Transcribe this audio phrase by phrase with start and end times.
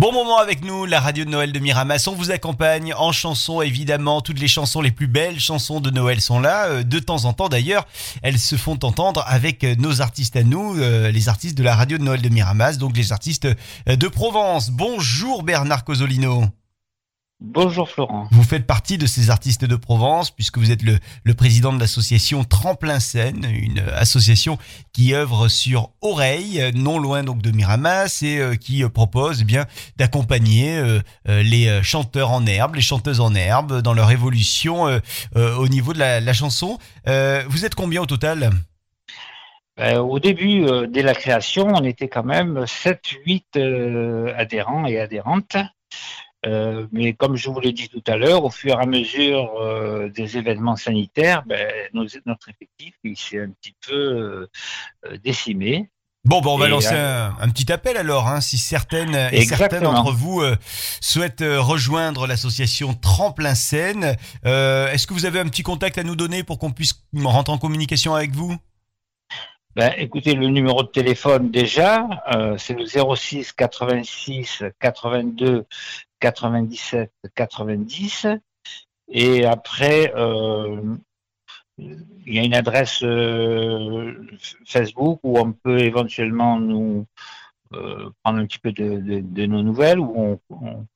[0.00, 2.08] Bon moment avec nous, la radio de Noël de Miramas.
[2.08, 4.22] On vous accompagne en chansons, évidemment.
[4.22, 6.68] Toutes les chansons, les plus belles chansons de Noël sont là.
[6.68, 7.86] Euh, De temps en temps, d'ailleurs,
[8.22, 11.74] elles se font entendre avec euh, nos artistes à nous, euh, les artistes de la
[11.74, 13.46] radio de Noël de Miramas, donc les artistes
[13.86, 14.70] de Provence.
[14.70, 16.46] Bonjour Bernard Cosolino.
[17.42, 18.28] Bonjour Florent.
[18.32, 21.80] Vous faites partie de ces artistes de Provence puisque vous êtes le, le président de
[21.80, 24.58] l'association Tremplin Scène, une association
[24.92, 29.44] qui œuvre sur Oreille, non loin donc de Miramas et euh, qui euh, propose eh
[29.44, 29.64] bien
[29.96, 31.00] d'accompagner euh,
[31.30, 34.98] euh, les euh, chanteurs en herbe, les chanteuses en herbe dans leur évolution euh,
[35.36, 36.78] euh, au niveau de la, la chanson.
[37.08, 38.50] Euh, vous êtes combien au total?
[39.78, 45.00] Ben, au début, euh, dès la création, on était quand même 7-8 euh, adhérents et
[45.00, 45.56] adhérentes.
[46.46, 49.52] Euh, mais comme je vous l'ai dit tout à l'heure, au fur et à mesure
[49.60, 53.94] euh, des événements sanitaires, ben, nos- notre effectif il s'est un petit peu
[55.06, 55.90] euh, décimé.
[56.24, 59.44] Bon, ben on va Et, lancer un, un petit appel alors, hein, si certaines et
[59.46, 60.42] certains d'entre vous
[61.00, 63.54] souhaitent rejoindre l'association Tremplin.
[64.44, 67.54] Euh, Est-ce que vous avez un petit contact à nous donner pour qu'on puisse rentrer
[67.54, 68.54] en communication avec vous?
[69.76, 75.64] Ben, écoutez, le numéro de téléphone déjà, euh, c'est le 06 86 82
[76.18, 78.26] 97 90.
[79.08, 80.96] Et après, euh,
[81.78, 84.26] il y a une adresse euh,
[84.66, 87.06] Facebook où on peut éventuellement nous
[87.74, 90.86] euh, prendre un petit peu de, de- de nos nouvelles, où on, on-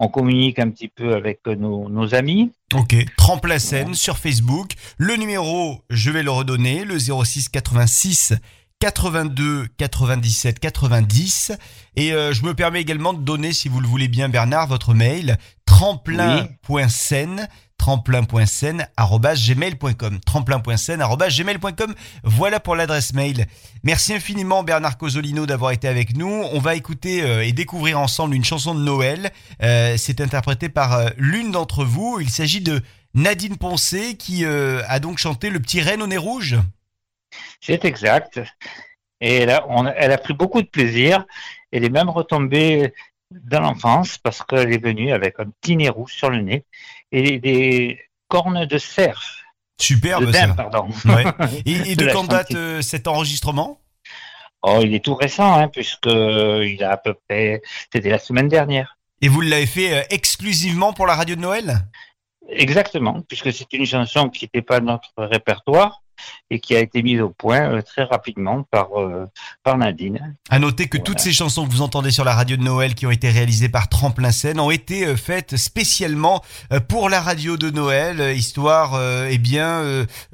[0.00, 2.50] on communique un petit peu avec nos, nos amis.
[2.74, 4.72] Ok, Tremplin Scène sur Facebook.
[4.98, 8.34] Le numéro, je vais le redonner, le 06 86
[8.80, 11.52] 82 97 90.
[11.96, 14.92] Et euh, je me permets également de donner, si vous le voulez bien, Bernard, votre
[14.94, 17.48] mail tremplin.scène
[17.84, 23.44] tremplin.scène arobase gmail.com tremplin.scène arobase gmail.com voilà pour l'adresse mail.
[23.82, 26.46] Merci infiniment Bernard Cosolino d'avoir été avec nous.
[26.50, 29.30] On va écouter euh, et découvrir ensemble une chanson de Noël.
[29.62, 32.20] Euh, c'est interprété par euh, l'une d'entre vous.
[32.22, 32.80] Il s'agit de
[33.12, 36.56] Nadine Poncé qui a donc chanté Le petit renne au nez rouge.
[37.60, 38.40] C'est exact.
[39.20, 41.26] Et elle a, on elle a pris beaucoup de plaisir.
[41.70, 42.94] Elle est même retombée
[43.42, 46.64] dans l'enfance parce qu'elle est venue avec un petit nez rouge sur le nez
[47.12, 49.22] et des cornes de cerf.
[49.80, 50.88] superbe de ça pardon.
[51.04, 51.24] Ouais.
[51.66, 53.80] et, et de quand date euh, cet enregistrement?
[54.62, 57.60] Oh, il est tout récent, hein, puisque il a à peu près,
[57.92, 58.96] c'était la semaine dernière.
[59.20, 61.80] et vous l'avez fait euh, exclusivement pour la radio de Noël?
[62.48, 66.02] Exactement, puisque c'est une chanson qui n'était pas dans notre répertoire
[66.50, 69.26] et qui a été mise au point euh, très rapidement par, euh,
[69.62, 70.36] par Nadine.
[70.50, 71.04] À noter que Voilà.
[71.04, 73.68] toutes ces chansons que vous entendez sur la radio de Noël qui ont été réalisées
[73.68, 76.42] par Tremplin Scène ont été euh, faites spécialement
[76.88, 79.82] pour la radio de Noël, histoire eh bien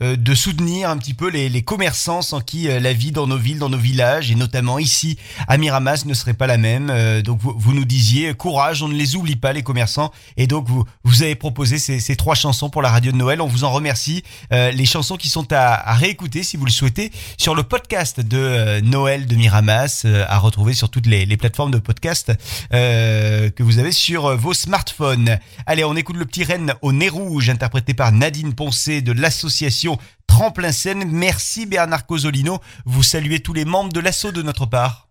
[0.01, 3.59] de soutenir un petit peu les, les commerçants sans qui la vie dans nos villes,
[3.59, 6.93] dans nos villages et notamment ici à Miramas ne serait pas la même.
[7.23, 10.67] Donc vous, vous nous disiez courage, on ne les oublie pas les commerçants et donc
[10.69, 13.41] vous vous avez proposé ces, ces trois chansons pour la radio de Noël.
[13.41, 14.23] On vous en remercie.
[14.51, 18.39] Les chansons qui sont à, à réécouter si vous le souhaitez sur le podcast de
[18.39, 22.33] euh, Noël de Miramas euh, à retrouver sur toutes les, plateformes de podcast
[22.73, 25.39] euh, que vous avez sur vos smartphones.
[25.67, 29.99] Allez, on écoute le petit renne au nez rouge interprété par Nadine Poncé de l'association
[30.27, 31.05] Tremplin Scène.
[31.11, 32.59] Merci Bernard Cosolino.
[32.85, 35.09] Vous saluez tous les membres de l'assaut de notre part.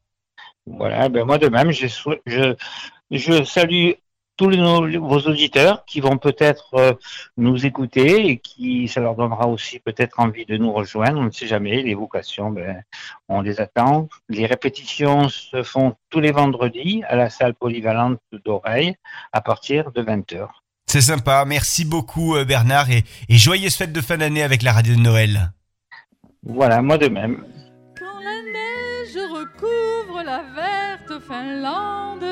[0.65, 1.87] Voilà, ben moi de même, je,
[2.25, 2.55] je,
[3.11, 3.91] je salue
[4.39, 6.93] tous nos- vos auditeurs qui vont peut-être euh,
[7.35, 11.19] nous écouter et qui ça leur donnera aussi peut-être envie de nous rejoindre.
[11.19, 11.81] On ne sait jamais.
[11.83, 12.81] Les vocations, ben,
[13.27, 14.07] on les attend.
[14.29, 18.95] Les répétitions se font tous les vendredis à la salle polyvalente d'Oreille
[19.33, 20.47] à partir de 20h.
[20.87, 21.43] C'est sympa.
[21.45, 25.01] Merci beaucoup euh, Bernard et, et joyeuse fête de fin d'année avec la radio de
[25.01, 25.51] Noël.
[26.43, 27.43] Voilà, moi de même.
[27.99, 32.23] Quand la neige recouvre la verte Finlande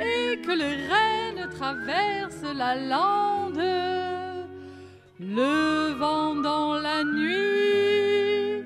[0.00, 3.62] et que les rennes traversent la lande,
[5.20, 8.64] le vent dans la nuit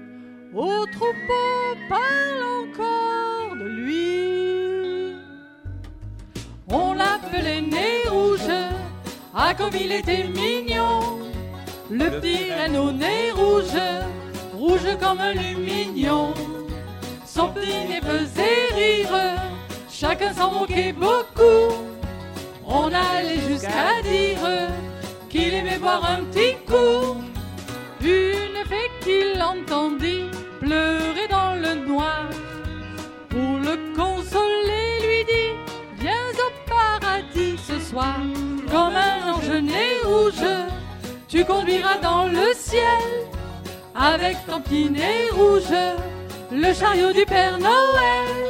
[0.55, 5.17] au troupeau parle encore de lui.
[6.69, 8.53] On l'appelait nez rouge,
[9.35, 11.19] ah comme il était mignon,
[11.91, 13.81] le petit renne au nez rouge,
[14.55, 16.33] rouge comme un lumignon.
[17.27, 19.19] Son petit nez faisait rire,
[19.95, 21.73] chacun s'en moquait beaucoup.
[22.67, 24.69] On allait jusqu'à dire
[25.29, 27.23] qu'il aimait boire un petit coup.
[28.01, 30.27] Une fée qu'il entendit
[30.61, 32.29] pleurer dans le noir,
[33.29, 35.53] pour le consoler lui dit
[35.99, 38.17] Viens au paradis ce soir,
[38.71, 40.49] comme un ange nez rouge,
[41.29, 43.05] tu conduiras dans le ciel
[43.95, 45.79] avec ton petit nez rouge
[46.51, 48.44] le chariot du Père Noël.